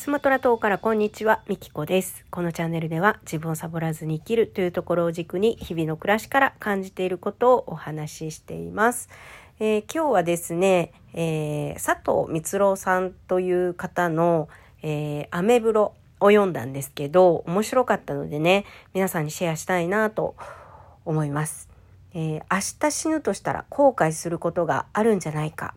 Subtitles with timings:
[0.00, 2.24] スマトラ島からこんにちは、みきこです。
[2.30, 9.10] このチャンネルでは自分をサボらずに生きるというところを軸に日々の暮らしから感じていることをお話ししています。
[9.58, 14.48] えー今日はですね、えー佐藤光郎さんという方の、
[14.82, 18.64] えーアメブロを読んだんですけど、面白かったのでね、
[18.94, 20.34] 皆さんにシェアしたいなと
[21.04, 21.68] 思います。
[22.14, 25.74] えー明日死ぬとしたら後悔することがあるんじゃないか。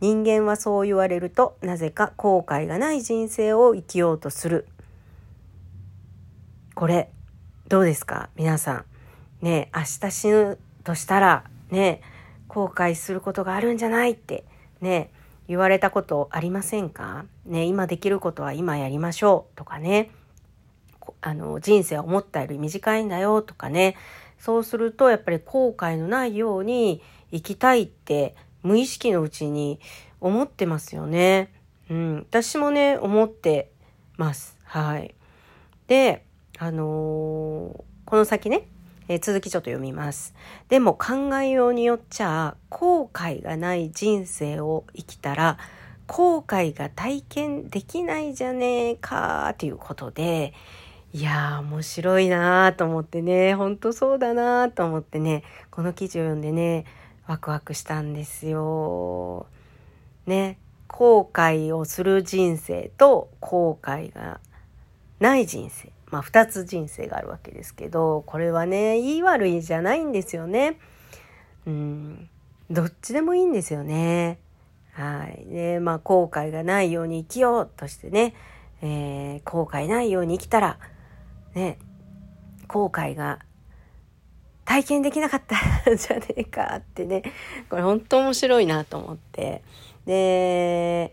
[0.00, 4.66] 人間はそう言われるとなぜか後悔がない人生を生きようとする。
[6.74, 7.10] これ
[7.68, 8.30] どうですか？
[8.36, 8.84] 皆さん。
[9.44, 12.00] ね明日死ぬとしたらね
[12.48, 14.44] 後悔することがあるんじゃないって
[14.80, 15.10] ね
[15.48, 17.26] 言われたことありませんか？
[17.44, 20.10] ね今できることは今やりましょうとかね
[21.20, 23.96] あの人生は思ったより短いんだよとかね
[24.38, 29.80] そうするとやっぱり後悔のないように生きたいって無意識のうちに
[30.20, 31.52] 思ってますよね。
[31.90, 33.70] うん、私もね思って
[34.16, 34.56] ます。
[34.64, 35.14] はい。
[35.86, 36.24] で、
[36.58, 38.66] あのーこの先ね、
[39.06, 40.34] えー続きちょっと読みます。
[40.68, 45.58] でも考えようによっちゃ後悔がない人生を生きたら
[46.06, 50.52] 後悔が体験できないじゃねえかということで
[51.12, 56.84] いやー面白いなーと思ってねほんとそうだなーと思ってねこの記事を読んでね
[57.30, 59.46] ワクワクしたんですよ。
[60.26, 64.40] ね後悔をする人生と後悔が
[65.20, 70.80] ない人生まあ2つ人生があるわけですけどこれはね言い悪いじゃないんですよね。
[71.68, 72.28] うん
[72.68, 74.38] どっちでもいいんですよね。
[74.92, 75.46] はい。
[75.46, 78.34] で、まあ後悔がないように生きようとしてね、
[78.82, 80.78] えー後悔ないように生きたら、
[81.54, 81.78] ね、
[82.66, 83.38] 後悔が
[84.70, 85.56] 体験できなかった
[85.96, 87.24] じゃねえかってね、
[87.68, 89.64] これ本当面白いなと思って。
[90.06, 91.12] で、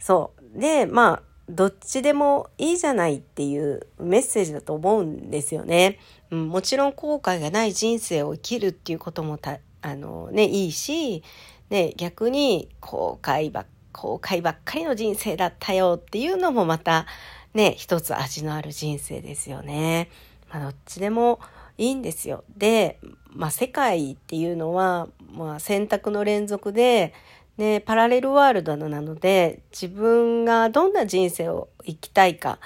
[0.00, 0.60] そう。
[0.60, 6.00] で、まあ、どっちでもいいじゃないっていうメッセージだと思うんですよね。
[6.32, 11.22] うん、もちろん後悔がない人生を生きるっていうこともた、あのね、いいし、
[11.70, 17.06] ね、逆に後悔ば後悔ばっかりの人生だったよっていうのもまた
[17.54, 20.10] ね、一つ味のある人生ですよね。
[20.50, 21.38] まあ、どっちでも
[21.78, 22.44] いいんですよ。
[22.56, 22.98] で、
[23.30, 27.12] まあ、世界っていうのは、まあ、選択の連続で、
[27.58, 32.58] ね、パラレルワールドなので、自分がどんな人生を生きたいか、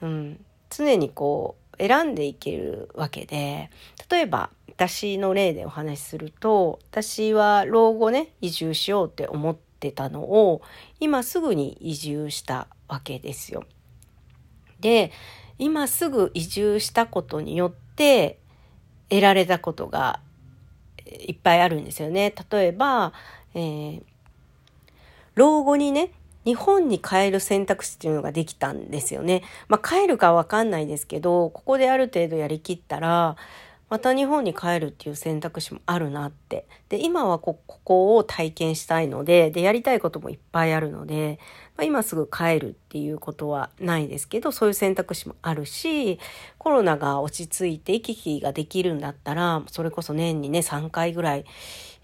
[0.00, 3.70] うん、常にこう、選んでいけるわけで、
[4.10, 10.62] 例えば、私の例でお話しすると、私は老後ね、移住しようって思ってたのを、
[11.00, 13.64] 今すぐに移住したわけですよ。
[14.80, 15.10] で、
[15.58, 18.38] 今すぐ移住したことによって
[19.08, 20.20] 得られたことが
[21.06, 22.34] いっぱいあるんですよね。
[22.50, 23.12] 例えば、
[23.54, 24.02] えー
[25.38, 26.10] 老後にね、
[26.44, 29.44] 日本に帰る選択肢っていうのができたんですよね。
[29.68, 33.36] まあ帰るかわかんないですけど、ここである程度やりきったら、
[33.90, 36.66] また日本に帰るっていう選択肢もあるなって。
[36.90, 41.38] で、今はここを体験したいので、で、やりたいこともいっぱいあるので、
[41.76, 46.18] まあ、今すぐ帰るっていうことはないですけど、そういう選択肢もあるし、
[46.58, 51.44] コロナが落ち着いて行き来ができるんだったら、それこそ年にね、3回ぐらい、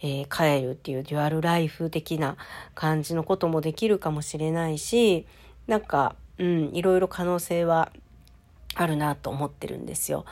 [0.00, 2.36] えー帰るっていうデュアルライフ的な
[2.74, 5.26] 感じのこともできるかもしれないし、
[5.66, 7.92] なんか、うん、いろいろ可能性は
[8.74, 10.24] あるなと思ってるんですよ。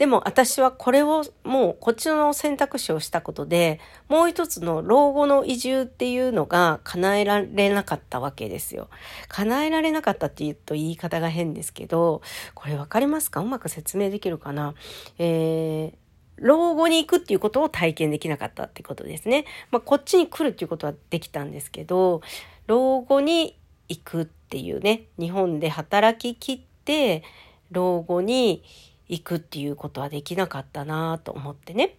[0.00, 8.88] でも私はこれをもうこっちの選択肢をしたことでもう一つの老後の移住っていうのが叶えられなかったわけですよ。
[9.28, 12.22] 叶えられなかったって言うと言い方が変ですけど
[12.54, 13.40] これわかりますか？
[13.40, 14.74] うまく説明できるかな？
[15.18, 16.00] えー
[16.42, 19.44] 老後に行くっていうことを体験できなかったってことですね。
[19.70, 22.22] まあ、こっちに来るっていうことはできたんですけど、
[22.66, 23.58] 老後に
[23.90, 27.24] 行くっていうね、日本で働き切って、
[27.70, 28.64] 老後に
[29.10, 31.96] 行くっていうことはできなかったなと思ってね。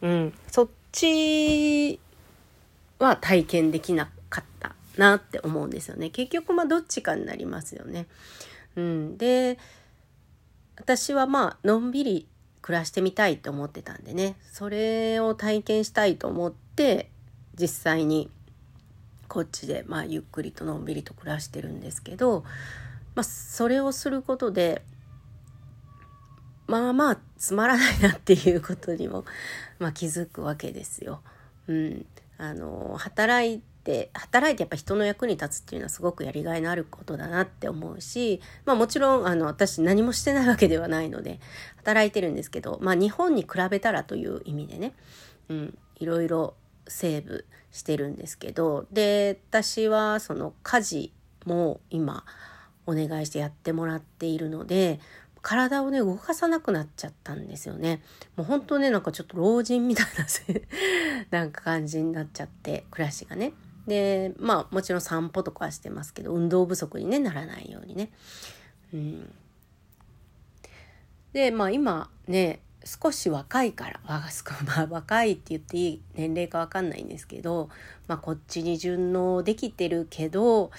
[0.00, 0.32] うん。
[0.50, 2.00] そっち
[2.98, 6.10] は体験できなかったなって思うんですよね。
[6.10, 8.06] 結局まあどっちかになりますよね。
[8.76, 9.18] うん。
[9.18, 9.58] で、
[10.76, 12.26] 私はまあのんびり
[12.62, 17.10] 暮らしてみたいと思ってたんでねそれを体験したいと思って
[17.60, 18.30] 実際に
[19.28, 22.44] こっちでまあゆっくりとのんびりと暮らしてるんですけど、
[23.14, 24.82] まあ、それをすることで
[26.72, 29.26] まあまあつまらないなっていうことにも、
[29.78, 31.20] まあ、気づくわけですよ。
[31.68, 32.06] うん、
[32.38, 41.40] あの働いて働いてやっぱ人の役に立つっていうのはすごくやりがいのあることだなって思うし、まあ、もちろんあの私何もしてないわけではないので
[41.76, 44.94] 働いてるんですけど、まあ、日本に比べたらという意味でね、
[45.50, 46.54] うん、いろいろ
[46.88, 51.12] セーブしてるんですけどで私はその家事
[51.44, 52.24] も今
[52.86, 55.00] お願いしてやってもらっているので
[55.42, 58.00] 体をね動かさなくなっちゃったんですよね。
[58.36, 60.26] もう本当ねなんかちょっと老人みたいな
[61.38, 63.52] なんか感じになっちゃって暮らしがね。
[63.86, 68.10] でまあもちろん散歩とかはしてますけど運動不足に、ね、ならないようにね。
[68.94, 69.34] うん、
[71.32, 74.22] でまあ今ね少し若いから ま
[74.80, 77.68] あ、若いって言っていい年齢か分かんないんですけど、
[78.06, 80.70] まあ、こっちに順応できてるけど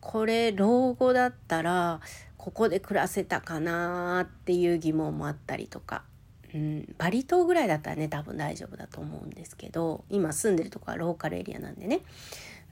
[0.00, 2.00] これ老後だったら
[2.40, 6.04] ここで暮らせたかなっていう疑問もあったりとか、
[6.54, 12.00] うん、バリ島ぐらいだったらね多分大丈夫だと思うんですけど今住んでるとこはローカルエリアなんでね、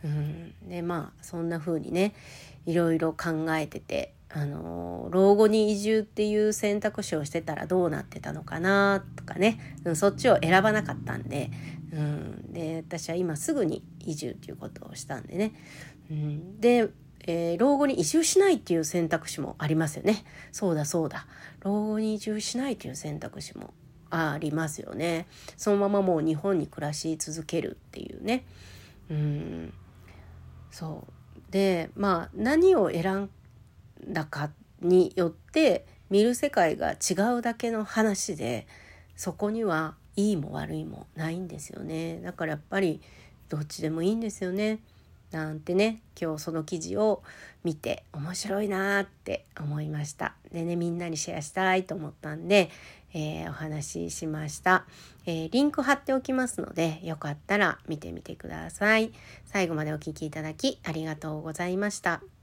[0.03, 2.15] うん、でまあそんな風にね
[2.65, 11.51] いろいろ考えててあの老後に移住っていう選択肢をしてたらどうなってたのかなとかね、うん、そっちを選ばなかったんで,、
[11.93, 15.53] うん、で私は今すぐに移住っていうことをしたんでね、
[16.11, 16.89] うん、で、
[17.27, 20.25] えー、老後に移住しないっていう選択肢もありますよね。
[20.53, 21.27] そうだそうだ。
[21.61, 23.75] 老後に移住しないっていう選択肢も
[24.11, 25.27] ありますよね。
[25.57, 28.45] そのままもう日本に暮らし続けるっていうね。
[29.11, 29.73] うん。
[30.71, 31.13] そう。
[31.51, 33.31] でまあ何を選ん
[34.07, 34.51] だか
[34.81, 38.67] によって見る世界が違うだけの話で
[39.17, 42.21] そこにはいいも悪いもないんですよね。
[42.23, 43.01] だからやっぱり
[43.49, 44.81] どっちでもいいんですよね。
[45.31, 47.23] なんてね今日その記事を
[47.65, 50.35] 見て面白いなって思いました。
[50.53, 52.71] でねみんなにシェアしたいと思ったんで、
[53.13, 54.87] えー、お話ししました、
[55.27, 59.13] えー、リンク貼っておきますのでよかったら見てみてください。
[59.45, 62.38] 最後までお聴きいただきありがとうございました。